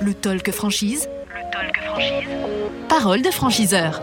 Le 0.00 0.14
talk 0.14 0.50
franchise. 0.50 1.08
Le 1.28 1.50
talk 1.52 1.80
franchise. 1.84 2.28
Parole 2.88 3.22
de 3.22 3.30
franchiseur. 3.30 4.02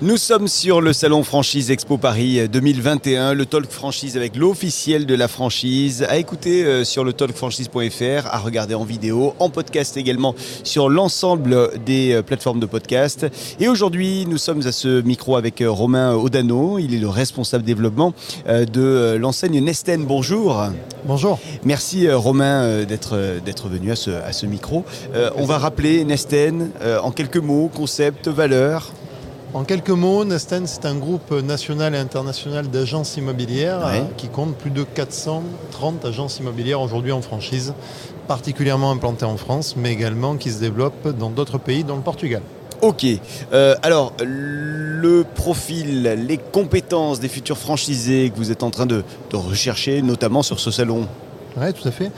Nous 0.00 0.16
sommes 0.16 0.46
sur 0.46 0.80
le 0.80 0.92
salon 0.92 1.24
Franchise 1.24 1.72
Expo 1.72 1.98
Paris 1.98 2.48
2021, 2.48 3.34
le 3.34 3.46
talk 3.46 3.68
franchise 3.68 4.16
avec 4.16 4.36
l'officiel 4.36 5.06
de 5.06 5.14
la 5.16 5.26
franchise, 5.26 6.06
à 6.08 6.18
écouter 6.18 6.64
euh, 6.64 6.84
sur 6.84 7.02
le 7.02 7.12
talkfranchise.fr, 7.12 8.28
à 8.30 8.38
regarder 8.38 8.76
en 8.76 8.84
vidéo, 8.84 9.34
en 9.40 9.50
podcast 9.50 9.96
également 9.96 10.36
sur 10.62 10.88
l'ensemble 10.88 11.72
des 11.84 12.12
euh, 12.12 12.22
plateformes 12.22 12.60
de 12.60 12.66
podcast. 12.66 13.26
Et 13.58 13.66
aujourd'hui, 13.66 14.24
nous 14.28 14.38
sommes 14.38 14.64
à 14.68 14.70
ce 14.70 15.00
micro 15.00 15.34
avec 15.34 15.60
euh, 15.60 15.68
Romain 15.68 16.14
Odano, 16.14 16.78
il 16.78 16.94
est 16.94 17.00
le 17.00 17.08
responsable 17.08 17.64
développement 17.64 18.14
de 18.46 19.16
l'enseigne 19.18 19.60
Nesten. 19.60 20.04
Bonjour. 20.04 20.64
Bonjour. 21.06 21.40
Merci 21.64 22.08
Romain 22.08 22.84
d'être 22.84 23.40
d'être 23.44 23.68
venu 23.68 23.90
à 23.90 23.96
ce, 23.96 24.10
à 24.10 24.32
ce 24.32 24.46
micro. 24.46 24.84
on 25.36 25.44
va 25.44 25.58
rappeler 25.58 26.04
Nesten 26.04 26.70
en 27.02 27.10
quelques 27.10 27.38
mots, 27.38 27.68
concept, 27.74 28.28
valeur. 28.28 28.92
En 29.54 29.64
quelques 29.64 29.90
mots, 29.90 30.24
Nesten, 30.24 30.66
c'est 30.66 30.84
un 30.84 30.94
groupe 30.96 31.30
national 31.32 31.94
et 31.94 31.98
international 31.98 32.68
d'agences 32.68 33.16
immobilières 33.16 33.78
Ouais. 33.78 34.00
euh, 34.00 34.04
qui 34.16 34.28
compte 34.28 34.54
plus 34.54 34.70
de 34.70 34.82
430 34.82 36.04
agences 36.04 36.38
immobilières 36.38 36.80
aujourd'hui 36.82 37.12
en 37.12 37.22
franchise, 37.22 37.72
particulièrement 38.26 38.90
implantées 38.90 39.24
en 39.24 39.38
France, 39.38 39.74
mais 39.76 39.90
également 39.92 40.36
qui 40.36 40.50
se 40.50 40.60
développent 40.60 41.16
dans 41.16 41.30
d'autres 41.30 41.58
pays, 41.58 41.82
dont 41.82 41.96
le 41.96 42.02
Portugal. 42.02 42.42
Ok. 42.82 43.06
Euh, 43.52 43.74
alors, 43.82 44.12
le 44.22 45.24
profil, 45.34 46.02
les 46.26 46.36
compétences 46.38 47.18
des 47.18 47.28
futurs 47.28 47.58
franchisés 47.58 48.30
que 48.30 48.36
vous 48.36 48.52
êtes 48.52 48.62
en 48.62 48.70
train 48.70 48.86
de, 48.86 49.02
de 49.30 49.36
rechercher, 49.36 50.02
notamment 50.02 50.42
sur 50.42 50.60
ce 50.60 50.70
salon. 50.70 51.06
Oui, 51.56 51.72
tout 51.72 51.88
à 51.88 51.90
fait. 51.90 52.12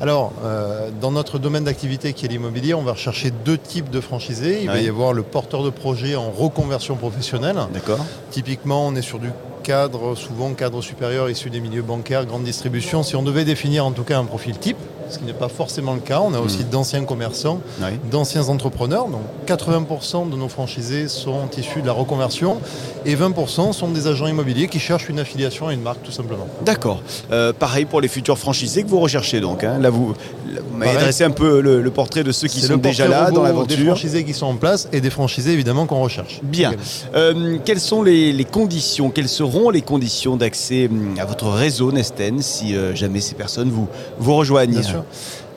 Alors, 0.00 0.32
euh, 0.44 0.90
dans 1.00 1.10
notre 1.10 1.38
domaine 1.38 1.64
d'activité 1.64 2.12
qui 2.12 2.26
est 2.26 2.28
l'immobilier, 2.28 2.74
on 2.74 2.82
va 2.82 2.92
rechercher 2.92 3.30
deux 3.30 3.56
types 3.56 3.90
de 3.90 4.00
franchisés. 4.00 4.60
Il 4.62 4.68
va 4.68 4.80
y 4.80 4.88
avoir 4.88 5.12
le 5.12 5.22
porteur 5.22 5.62
de 5.62 5.70
projet 5.70 6.16
en 6.16 6.30
reconversion 6.30 6.96
professionnelle. 6.96 7.56
D'accord 7.72 8.04
Typiquement, 8.30 8.86
on 8.86 8.94
est 8.94 9.02
sur 9.02 9.18
du 9.18 9.30
cadre, 9.62 10.14
souvent 10.14 10.52
cadre 10.54 10.82
supérieur 10.82 11.30
issu 11.30 11.50
des 11.50 11.60
milieux 11.60 11.82
bancaires, 11.82 12.26
grande 12.26 12.44
distribution. 12.44 13.02
Si 13.02 13.16
on 13.16 13.22
devait 13.22 13.44
définir 13.44 13.86
en 13.86 13.92
tout 13.92 14.04
cas 14.04 14.18
un 14.18 14.24
profil 14.24 14.58
type, 14.58 14.76
ce 15.08 15.18
qui 15.18 15.24
n'est 15.24 15.32
pas 15.32 15.48
forcément 15.48 15.94
le 15.94 16.00
cas, 16.00 16.20
on 16.20 16.34
a 16.34 16.38
aussi 16.40 16.64
d'anciens 16.64 17.04
commerçants, 17.04 17.60
Oui. 17.80 17.88
d'anciens 18.10 18.48
entrepreneurs. 18.48 19.06
Donc 19.08 19.20
80% 19.46 20.30
de 20.30 20.36
nos 20.36 20.48
franchisés 20.48 21.08
sont 21.08 21.48
issus 21.56 21.80
de 21.82 21.86
la 21.86 21.92
reconversion 21.92 22.58
et 23.04 23.14
20% 23.14 23.72
sont 23.72 23.88
des 23.88 24.06
agents 24.06 24.26
immobiliers 24.26 24.68
qui 24.68 24.78
cherchent 24.80 25.08
une 25.08 25.18
affiliation 25.18 25.68
à 25.68 25.72
une 25.74 25.82
marque 25.82 26.02
tout 26.02 26.12
simplement. 26.12 26.46
D'accord. 26.64 27.00
Euh, 27.30 27.52
pareil 27.52 27.84
pour 27.84 28.00
les 28.00 28.08
futurs 28.08 28.38
franchisés 28.38 28.82
que 28.82 28.88
vous 28.88 29.00
recherchez 29.00 29.40
donc. 29.40 29.62
hein. 29.64 29.78
Là, 29.78 29.90
vous, 29.90 30.14
là, 30.52 30.60
vous 30.68 30.76
m'avez 30.76 30.94
dressé 30.98 31.24
un 31.24 31.30
peu 31.30 31.60
le, 31.60 31.80
le 31.82 31.90
portrait 31.90 32.24
de 32.24 32.32
ceux 32.32 32.48
qui 32.48 32.60
sont 32.60 32.76
déjà 32.76 33.06
là 33.06 33.30
dans 33.30 33.42
Des 33.42 33.48
l'aventure. 33.48 33.86
franchisés 33.86 34.24
qui 34.24 34.34
sont 34.34 34.46
en 34.46 34.56
place 34.56 34.88
et 34.92 35.00
des 35.00 35.10
franchisés 35.10 35.52
évidemment 35.52 35.86
qu'on 35.86 36.00
recherche. 36.02 36.40
Bien. 36.42 36.72
Euh, 37.14 37.58
quelles 37.64 37.80
sont 37.80 38.02
les, 38.02 38.32
les 38.32 38.44
conditions 38.44 39.10
Quelles 39.10 39.28
seront 39.28 39.70
les 39.70 39.82
conditions 39.82 40.36
d'accès 40.36 40.88
hum, 40.90 41.14
à 41.18 41.24
votre 41.24 41.48
réseau 41.48 41.92
Nesten 41.92 42.42
si 42.42 42.74
euh, 42.74 42.94
jamais 42.94 43.20
ces 43.20 43.34
personnes 43.34 43.70
vous, 43.70 43.86
vous 44.18 44.34
rejoignent? 44.34 44.70
Bien 44.72 44.82
sûr. 44.82 44.95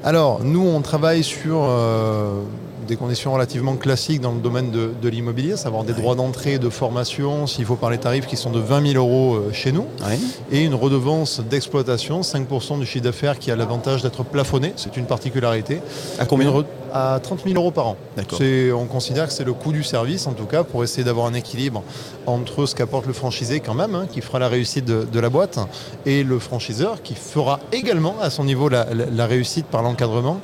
Alors, 0.04 0.42
nous, 0.44 0.66
on 0.66 0.82
travaille 0.82 1.24
sur 1.24 1.64
euh, 1.64 2.42
des 2.90 2.96
conditions 2.96 3.32
relativement 3.34 3.76
classiques 3.76 4.20
dans 4.20 4.32
le 4.32 4.40
domaine 4.40 4.72
de, 4.72 4.90
de 5.00 5.10
l'immobilier, 5.10 5.56
savoir 5.56 5.84
des 5.84 5.94
droits 5.94 6.16
d'entrée, 6.16 6.58
de 6.58 6.70
formation, 6.70 7.46
s'il 7.46 7.64
faut 7.64 7.76
parler 7.76 8.00
tarifs 8.00 8.26
qui 8.26 8.36
sont 8.36 8.50
de 8.50 8.60
20 8.60 8.94
000 8.94 8.98
euros 8.98 9.36
euh, 9.36 9.54
chez 9.54 9.72
nous, 9.72 9.86
et 10.52 10.64
une 10.66 10.74
redevance 10.74 11.40
d'exploitation, 11.40 12.22
5% 12.22 12.80
du 12.80 12.88
chiffre 12.88 13.04
d'affaires 13.04 13.38
qui 13.38 13.52
a 13.52 13.56
l'avantage 13.56 14.02
d'être 14.02 14.24
plafonné, 14.24 14.74
c'est 14.76 14.98
une 14.98 15.06
particularité, 15.06 15.82
À 16.18 16.26
combien 16.26 16.48
à 16.92 17.20
30 17.22 17.42
000 17.46 17.56
euros 17.56 17.70
par 17.70 17.86
an. 17.90 17.98
On 18.74 18.86
considère 18.86 19.28
que 19.28 19.34
c'est 19.34 19.44
le 19.44 19.54
coût 19.54 19.72
du 19.72 19.84
service, 19.84 20.26
en 20.26 20.34
tout 20.34 20.46
cas, 20.48 20.64
pour 20.64 20.84
essayer 20.84 21.04
d'avoir 21.04 21.28
un 21.28 21.36
équilibre 21.36 21.84
entre 22.26 22.66
ce 22.66 22.74
qu'apporte 22.74 23.06
le 23.06 23.14
franchisé 23.14 23.60
quand 23.60 23.76
même, 23.76 23.94
hein, 23.94 24.08
qui 24.12 24.22
fera 24.22 24.40
la 24.40 24.48
réussite 24.48 24.86
de, 24.86 25.04
de 25.12 25.20
la 25.20 25.30
boîte, 25.30 25.60
et 26.08 26.24
le 26.24 26.40
franchiseur, 26.40 27.04
qui 27.04 27.14
fera 27.14 27.60
également 27.72 28.16
à 28.20 28.32
son 28.32 28.44
niveau 28.46 28.68
la, 28.68 28.86
la- 28.92 29.06
la 29.06 29.26
réussite 29.28 29.68
par 29.68 29.84
l'encadrement. 29.84 30.40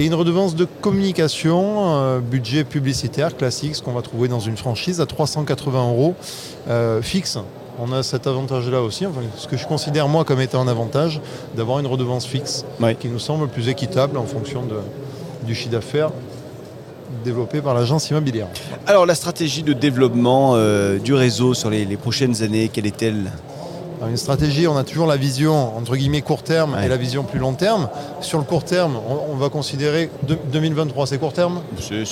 Et 0.00 0.06
une 0.06 0.14
redevance 0.14 0.54
de 0.54 0.64
communication, 0.80 1.96
euh, 1.96 2.20
budget 2.20 2.62
publicitaire 2.62 3.36
classique, 3.36 3.74
ce 3.74 3.82
qu'on 3.82 3.92
va 3.92 4.02
trouver 4.02 4.28
dans 4.28 4.38
une 4.38 4.56
franchise, 4.56 5.00
à 5.00 5.06
380 5.06 5.88
euros 5.90 6.14
euh, 6.68 7.02
fixe. 7.02 7.36
On 7.80 7.92
a 7.92 8.02
cet 8.04 8.26
avantage-là 8.28 8.80
aussi, 8.82 9.06
enfin, 9.06 9.20
ce 9.36 9.46
que 9.48 9.56
je 9.56 9.66
considère 9.66 10.08
moi 10.08 10.24
comme 10.24 10.40
étant 10.40 10.60
un 10.60 10.68
avantage, 10.68 11.20
d'avoir 11.56 11.80
une 11.80 11.86
redevance 11.86 12.26
fixe 12.26 12.64
Ouais. 12.80 12.94
qui 12.94 13.08
nous 13.08 13.18
semble 13.18 13.48
plus 13.48 13.68
équitable 13.68 14.18
en 14.18 14.24
fonction 14.24 14.62
de, 14.62 14.76
du 15.46 15.54
chiffre 15.54 15.70
d'affaires 15.70 16.10
développé 17.24 17.60
par 17.60 17.74
l'agence 17.74 18.10
immobilière. 18.10 18.46
Alors 18.86 19.06
la 19.06 19.14
stratégie 19.14 19.62
de 19.62 19.72
développement 19.72 20.52
euh, 20.54 20.98
du 20.98 21.14
réseau 21.14 21.54
sur 21.54 21.70
les, 21.70 21.84
les 21.84 21.96
prochaines 21.96 22.42
années, 22.42 22.68
quelle 22.72 22.86
est-elle? 22.86 23.32
Une 24.08 24.16
stratégie, 24.16 24.66
on 24.68 24.76
a 24.76 24.84
toujours 24.84 25.06
la 25.06 25.16
vision 25.16 25.76
entre 25.76 25.96
guillemets 25.96 26.22
court 26.22 26.42
terme 26.42 26.74
Ouais. 26.74 26.86
et 26.86 26.88
la 26.88 26.96
vision 26.96 27.24
plus 27.24 27.38
long 27.38 27.52
terme. 27.54 27.88
Sur 28.20 28.38
le 28.38 28.44
court 28.44 28.64
terme, 28.64 28.96
on, 29.08 29.32
on 29.32 29.36
va 29.36 29.48
considérer 29.48 30.10
de- 30.26 30.38
2023, 30.52 31.06
c'est 31.06 31.18
court 31.18 31.32
terme? 31.32 31.60
C'est 31.80 32.04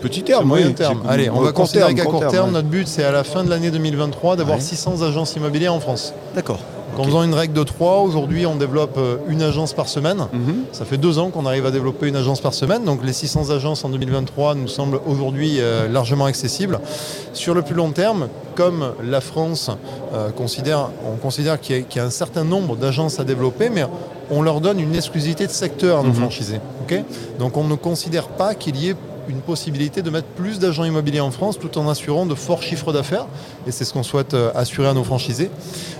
petit 0.00 0.22
terme, 0.22 0.46
moyen 0.46 0.68
oui. 0.68 0.74
terme. 0.74 1.02
Allez, 1.08 1.30
on 1.30 1.40
va 1.40 1.52
considérer 1.52 1.94
qu'à 1.94 2.04
court 2.04 2.26
terme, 2.28 2.46
ouais. 2.48 2.52
notre 2.52 2.68
but 2.68 2.88
c'est 2.88 3.04
à 3.04 3.12
la 3.12 3.24
fin 3.24 3.44
de 3.44 3.50
l'année 3.50 3.70
2023 3.70 4.36
d'avoir 4.36 4.56
Ouais. 4.58 4.62
600 4.62 5.02
agences 5.02 5.34
immobilières 5.36 5.74
en 5.74 5.80
France. 5.80 6.12
D'accord. 6.34 6.58
En 6.98 7.04
faisant 7.04 7.22
une 7.22 7.32
règle 7.34 7.54
de 7.54 7.62
3, 7.62 8.00
aujourd'hui 8.00 8.44
on 8.46 8.54
développe 8.56 8.96
euh, 8.98 9.16
une 9.28 9.40
agence 9.42 9.72
par 9.72 9.88
semaine. 9.88 10.26
Mhm. 10.32 10.64
Ça 10.72 10.84
fait 10.84 10.98
deux 10.98 11.18
ans 11.18 11.30
qu'on 11.30 11.46
arrive 11.46 11.64
à 11.64 11.70
développer 11.70 12.06
une 12.08 12.16
agence 12.16 12.40
par 12.40 12.52
semaine, 12.54 12.84
donc 12.84 13.00
les 13.04 13.12
600 13.14 13.50
agences 13.50 13.84
en 13.84 13.88
2023 13.88 14.54
nous 14.54 14.68
semblent 14.68 15.00
aujourd'hui 15.06 15.56
euh, 15.60 15.88
largement 15.88 16.26
accessibles. 16.26 16.80
Sur 17.32 17.54
le 17.54 17.62
plus 17.62 17.74
long 17.74 17.90
terme, 17.92 18.28
comme 18.54 18.92
la 19.02 19.20
France 19.22 19.70
euh, 20.14 20.30
considère, 20.30 20.90
on 21.10 21.16
considère 21.16 21.58
qu'il 21.60 21.76
y, 21.76 21.78
a- 21.78 21.82
qu'il 21.82 21.96
y 22.00 22.04
a 22.04 22.06
un 22.06 22.10
certain 22.10 22.44
nombre 22.44 22.76
d'agences 22.76 23.18
à 23.20 23.24
développer, 23.24 23.70
mais 23.70 23.84
on 24.30 24.42
leur 24.42 24.60
donne 24.60 24.78
une 24.78 24.94
exclusivité 24.94 25.46
de 25.46 25.52
secteur 25.52 26.00
à 26.00 26.02
nos 26.02 26.12
franchisés. 26.12 26.60
ok? 26.84 27.02
Donc 27.38 27.56
on 27.56 27.64
ne 27.64 27.74
considère 27.74 28.28
pas 28.28 28.54
qu'il 28.54 28.76
y 28.76 28.90
ait 28.90 28.96
une 29.28 29.40
possibilité 29.40 30.02
de 30.02 30.10
mettre 30.10 30.28
plus 30.28 30.58
d'agents 30.58 30.84
immobiliers 30.84 31.20
en 31.20 31.30
France 31.30 31.58
tout 31.58 31.78
en 31.78 31.88
assurant 31.88 32.26
de 32.26 32.34
forts 32.34 32.62
chiffres 32.62 32.92
d'affaires. 32.92 33.26
Et 33.66 33.70
c'est 33.70 33.84
ce 33.84 33.92
qu'on 33.92 34.02
souhaite 34.02 34.34
euh, 34.34 34.50
assurer 34.54 34.88
à 34.88 34.94
nos 34.94 35.04
franchisés. 35.04 35.50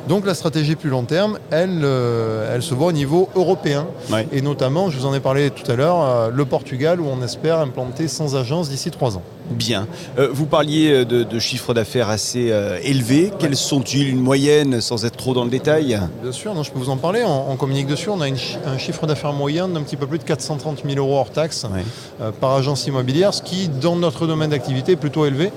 Donc 0.08 0.26
la 0.26 0.34
stratégie 0.34 0.76
plus 0.76 0.90
long 0.90 1.04
terme, 1.04 1.38
elle, 1.50 1.80
euh, 1.82 2.54
elle 2.54 2.62
se 2.62 2.74
voit 2.74 2.88
au 2.88 2.92
niveau 2.92 3.28
européen. 3.34 3.86
Ouais. 4.10 4.26
Et 4.32 4.42
notamment, 4.42 4.90
je 4.90 4.98
vous 4.98 5.06
en 5.06 5.14
ai 5.14 5.20
parlé 5.20 5.50
tout 5.50 5.70
à 5.70 5.76
l'heure, 5.76 6.00
euh, 6.02 6.30
le 6.32 6.44
Portugal 6.44 7.00
où 7.00 7.06
on 7.06 7.22
espère 7.22 7.58
implanter 7.58 8.08
100 8.08 8.34
agences 8.34 8.68
d'ici 8.68 8.90
3 8.90 9.16
ans. 9.16 9.22
Bien. 9.52 9.86
Euh, 10.18 10.28
vous 10.32 10.46
parliez 10.46 11.04
de, 11.04 11.22
de 11.22 11.38
chiffres 11.38 11.74
d'affaires 11.74 12.08
assez 12.08 12.50
euh, 12.50 12.78
élevés. 12.82 13.32
Quels 13.38 13.56
sont-ils? 13.56 14.08
Une 14.08 14.20
moyenne, 14.20 14.80
sans 14.80 15.04
être 15.04 15.16
trop 15.16 15.34
dans 15.34 15.44
le 15.44 15.50
détail? 15.50 16.00
Bien 16.22 16.32
sûr, 16.32 16.54
non, 16.54 16.62
je 16.62 16.70
peux 16.72 16.78
vous 16.78 16.90
en 16.90 16.96
parler. 16.96 17.22
On, 17.24 17.50
on 17.50 17.56
communique 17.56 17.86
dessus. 17.86 18.08
On 18.08 18.20
a 18.20 18.28
une 18.28 18.36
un 18.66 18.78
chiffre 18.78 19.06
d'affaires 19.06 19.32
moyen 19.32 19.68
d'un 19.68 19.82
petit 19.82 19.96
peu 19.96 20.06
plus 20.06 20.18
de 20.18 20.24
430 20.24 20.82
000 20.84 20.96
euros 20.98 21.18
hors 21.18 21.30
taxes 21.30 21.64
Ouais. 21.72 21.82
euh, 22.20 22.30
par 22.32 22.52
agence 22.52 22.86
immobilière, 22.86 23.32
ce 23.34 23.42
qui, 23.42 23.68
dans 23.68 23.96
notre 23.96 24.26
domaine 24.26 24.50
d'activité, 24.50 24.92
est 24.92 24.96
plutôt 24.96 25.26
élevé, 25.26 25.52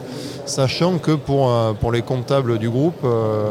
sachant 0.46 0.98
que 0.98 1.12
pour, 1.12 1.50
euh, 1.50 1.74
pour 1.74 1.92
les 1.92 2.02
comptables 2.02 2.58
du 2.60 2.70
groupe, 2.70 2.96
euh, 3.04 3.50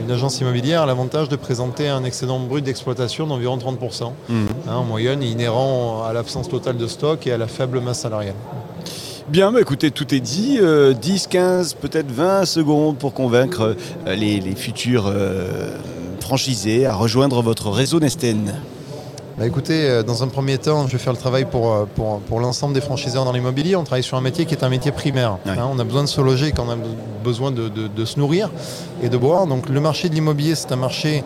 une 0.00 0.10
agence 0.10 0.40
immobilière 0.40 0.82
a 0.82 0.86
l'avantage 0.86 1.28
de 1.28 1.36
présenter 1.36 1.88
un 1.88 2.04
excédent 2.04 2.38
brut 2.40 2.64
d'exploitation 2.64 3.26
d'environ 3.26 3.56
30%, 3.58 4.12
Mhm. 4.28 4.46
hein, 4.68 4.74
en 4.76 4.84
moyenne, 4.84 5.22
inhérent 5.22 6.02
à 6.04 6.12
l'absence 6.12 6.48
totale 6.48 6.76
de 6.76 6.86
stock 6.86 7.26
et 7.26 7.32
à 7.32 7.38
la 7.38 7.46
faible 7.46 7.80
masse 7.80 8.00
salariale. 8.00 8.34
Bien, 9.28 9.52
bah, 9.52 9.60
écoutez, 9.60 9.90
tout 9.90 10.14
est 10.14 10.20
dit. 10.20 10.58
Euh, 10.60 10.92
10, 10.94 11.26
15, 11.28 11.74
peut-être 11.74 12.10
20 12.10 12.44
secondes 12.44 12.96
pour 12.98 13.14
convaincre 13.14 13.76
euh, 14.06 14.14
les, 14.14 14.40
les 14.40 14.54
futurs 14.54 15.06
euh, 15.06 15.76
franchisés 16.20 16.86
à 16.86 16.94
rejoindre 16.94 17.40
votre 17.42 17.70
réseau 17.70 18.00
Nesten. 18.00 18.54
Bah 19.38 19.46
écoutez, 19.46 19.88
euh, 19.88 20.02
dans 20.02 20.22
un 20.22 20.28
premier 20.28 20.58
temps, 20.58 20.86
je 20.86 20.92
vais 20.92 20.98
faire 20.98 21.12
le 21.14 21.18
travail 21.18 21.46
pour, 21.46 21.86
pour, 21.94 22.20
pour 22.20 22.40
l'ensemble 22.40 22.74
des 22.74 22.82
franchiseurs 22.82 23.24
dans 23.24 23.32
l'immobilier. 23.32 23.76
On 23.76 23.84
travaille 23.84 24.02
sur 24.02 24.18
un 24.18 24.20
métier 24.20 24.44
qui 24.44 24.54
est 24.54 24.64
un 24.64 24.68
métier 24.68 24.92
primaire. 24.92 25.38
Ouais. 25.46 25.52
Hein, 25.52 25.68
on 25.72 25.78
a 25.78 25.84
besoin 25.84 26.02
de 26.02 26.08
se 26.08 26.20
loger 26.20 26.52
quand 26.52 26.66
on 26.68 26.72
a 26.72 26.76
besoin 27.24 27.50
de, 27.50 27.68
de- 27.68 27.88
de 27.88 28.04
se 28.04 28.18
nourrir 28.18 28.50
et 29.02 29.08
de 29.08 29.16
boire. 29.16 29.46
Donc 29.46 29.68
le 29.70 29.80
marché 29.80 30.08
de 30.10 30.14
l'immobilier, 30.14 30.54
c'est 30.54 30.70
un 30.72 30.76
marché 30.76 31.24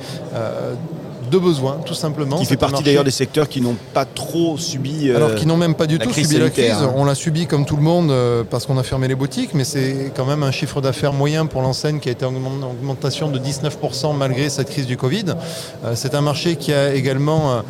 de 1.31 1.38
besoins, 1.38 1.78
tout 1.84 1.94
simplement. 1.94 2.37
Qui 2.38 2.44
fait 2.46 2.56
partie 2.56 2.82
d'ailleurs 2.84 3.05
des 3.05 3.11
secteurs 3.11 3.49
qui 3.49 3.61
n'ont 3.61 3.76
pas 3.94 4.05
trop 4.05 4.56
subi. 4.58 5.11
euh, 5.11 5.17
Alors 5.17 5.34
qui 5.34 5.46
n'ont 5.46 5.56
même 5.56 5.75
pas 5.75 5.87
du 5.87 5.99
tout 5.99 6.11
subi 6.12 6.38
la 6.38 6.50
crise. 6.50 6.88
On 6.96 7.05
l'a 7.05 7.14
subi 7.14 7.46
comme 7.46 7.64
tout 7.64 7.76
le 7.76 7.82
monde 7.82 8.11
euh, 8.11 8.44
parce 8.49 8.67
qu'on 8.67 8.78
a 8.78 8.82
fermé 8.82 9.08
les 9.08 9.14
boutiques, 9.14 9.55
mais 9.55 9.64
c'est 9.64 10.12
quand 10.17 10.25
même 10.26 10.43
un 10.43 10.50
chiffre 10.52 10.81
d'affaires 10.81 11.12
moyen 11.12 11.46
pour 11.46 11.62
l'enseigne 11.62 11.99
qui 12.00 12.08
a 12.08 12.12
été 12.12 12.25
en 12.25 12.34
augment- 12.34 12.64
en 12.67 12.70
augmentation 12.70 13.28
de 13.28 13.38
19% 13.38 14.17
malgré 14.17 14.49
cette 14.50 14.70
crise 14.70 14.87
du 14.87 14.96
Covid. 14.96 15.25
Euh, 15.84 15.93
c'est 15.94 16.14
un 16.14 16.20
marché 16.20 16.56
qui 16.56 16.73
a 16.73 16.94
également 16.94 17.62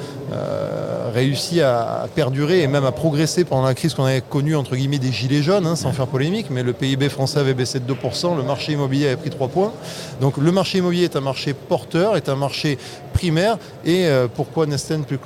réussi 1.15 1.61
à, 1.61 2.03
à 2.03 2.09
perdurer 2.09 2.63
et 2.63 2.67
même 2.67 2.85
à 2.85 2.93
progresser 2.93 3.45
pendant 3.45 3.65
la 3.65 3.75
crise 3.75 3.95
qu'on 3.95 4.05
avait 4.05 4.21
connue 4.21 4.57
entre 4.57 4.77
guillemets 4.77 4.99
des 4.99 5.13
gilets 5.13 5.43
jaunes, 5.43 5.67
hein, 5.67 5.77
sans 5.77 5.93
faire 5.93 6.07
polémique, 6.09 6.47
mais 6.51 6.63
le 6.63 6.73
PIB 6.73 7.09
français 7.09 7.39
avait 7.39 7.55
baissé 7.55 7.81
de 7.81 7.85
2%, 7.95 8.37
le 8.37 8.43
marché 8.43 8.73
immobilier 8.73 9.07
avait 9.07 9.17
pris 9.17 9.31
3 9.31 9.49
points. 9.49 9.73
Donc 10.21 10.37
le 10.37 10.53
marché 10.53 10.79
immobilier 10.79 11.05
est 11.05 11.17
un 11.17 11.21
marché 11.21 11.55
porteur, 11.55 12.17
est 12.17 12.29
un 12.29 12.37
marché 12.37 12.77
primaire 13.13 13.46
et 13.85 14.07
euh, 14.07 14.29
pourquoi 14.33 14.67
Nesten 14.67 15.05
plus, 15.05 15.19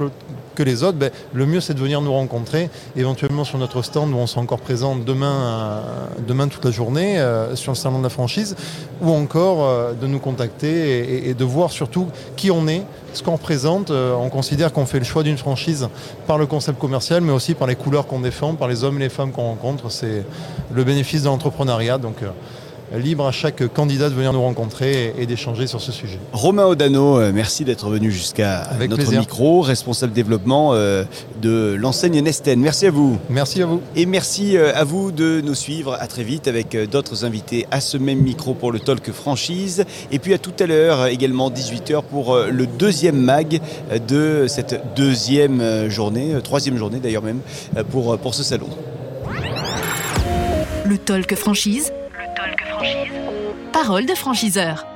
que 0.55 0.63
les 0.63 0.83
autres, 0.83 0.99
ben, 0.99 1.11
le 1.33 1.47
mieux 1.47 1.61
c'est 1.61 1.75
de 1.75 1.79
venir 1.79 2.01
nous 2.01 2.13
rencontrer, 2.13 2.71
éventuellement 2.97 3.45
sur 3.45 3.59
notre 3.59 3.83
stand 3.83 4.13
où 4.13 4.17
on 4.17 4.27
sera 4.27 4.41
encore 4.41 4.61
présent 4.61 4.97
demain, 4.97 5.83
demain 6.27 6.49
toute 6.49 6.65
la 6.65 6.71
journée 6.71 7.23
sur 7.55 7.73
le 7.73 7.77
salon 7.77 7.99
de 7.99 8.03
la 8.03 8.11
franchise, 8.11 8.57
ou 9.01 9.11
encore 9.13 9.95
de 9.95 10.07
nous 10.07 10.19
contacter 10.19 11.29
et, 11.29 11.35
de 11.35 11.45
voir 11.45 11.71
surtout 11.71 12.09
qui 12.37 12.51
on 12.51 12.67
est, 12.69 12.83
ce 13.15 13.23
qu'on 13.23 13.33
représente. 13.33 13.91
on 13.91 14.29
considère 14.29 14.73
qu'on 14.73 14.87
fait 14.87 14.99
le 14.99 15.05
choix 15.05 15.23
d'une 15.23 15.39
franchise 15.39 15.89
par 16.27 16.37
le 16.37 16.47
concept 16.47 16.79
commercial, 16.79 17.23
mais 17.23 17.33
aussi 17.33 17.55
par 17.55 17.69
les 17.69 17.77
couleurs 17.77 18.07
qu'on 18.07 18.21
défend, 18.21 18.55
par 18.55 18.69
les 18.69 18.85
hommes 18.85 18.97
et 18.97 19.05
les 19.05 19.09
femmes 19.09 19.33
qu'on 19.33 19.45
rencontre. 19.45 19.91
C'est 19.91 20.25
le 20.73 20.85
bénéfice 20.85 21.23
de 21.23 21.29
l'entrepreneuriat. 21.29 21.99
Donc, 21.99 22.17
libre 22.99 23.27
à 23.27 23.33
chaque 23.33 23.67
candidat 23.73 24.09
de 24.09 24.15
venir 24.15 24.33
nous 24.33 24.43
rencontrer 24.43 25.15
et, 25.19 25.27
d'échanger 25.27 25.67
sur 25.67 25.81
ce 25.81 25.93
sujet. 25.93 26.19
Romain 26.33 26.67
Odano, 26.67 27.19
euh, 27.19 27.31
merci 27.33 27.65
d'être 27.65 27.89
venu 27.89 28.11
jusqu'à 28.11 28.69
notre 28.89 29.13
micro, 29.13 29.61
responsable 29.61 30.13
développement 30.13 30.75
euh, 30.75 31.05
de 31.41 31.77
l'enseigne 31.79 32.21
Nesten. 32.21 32.61
Merci 32.61 32.87
à 32.87 32.91
vous. 32.91 33.19
Merci 33.29 33.63
à 33.63 33.67
vous. 33.67 33.81
Et 33.95 34.07
merci 34.07 34.57
euh, 34.57 34.73
à 34.75 34.85
vous 34.85 35.13
de 35.13 35.41
nous 35.41 35.55
suivre. 35.55 35.97
À 36.01 36.07
très 36.07 36.25
vite 36.25 36.49
avec 36.49 36.77
d'autres 36.91 37.25
invités 37.25 37.67
à 37.71 37.81
ce 37.81 37.97
même 37.97 38.21
micro 38.21 38.55
pour 38.55 38.73
le 38.73 38.81
Talk 38.81 39.13
Franchise. 39.13 39.85
Et 40.11 40.19
puis 40.19 40.35
à 40.35 40.39
tout 40.39 40.53
à 40.59 40.67
l'heure, 40.67 41.07
également 41.07 41.51
18h 41.51 42.03
pour 42.03 42.37
le 42.37 42.67
deuxième 42.67 43.17
mag 43.17 43.61
de 44.09 44.47
cette 44.49 44.95
deuxième 44.97 45.89
journée, 45.89 46.35
troisième 46.43 46.77
journée 46.77 46.99
d'ailleurs 46.99 47.23
même, 47.23 47.41
pour, 47.91 48.19
pour 48.19 48.35
ce 48.35 48.43
salon. 48.43 48.69
Le 50.85 50.99
Talk 50.99 51.35
Franchise 51.37 51.93
Parole 53.83 54.05
de 54.05 54.15
franchiseur. 54.15 54.90